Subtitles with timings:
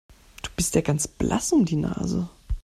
[0.41, 2.27] Du bist ja ganz blass um die Nase.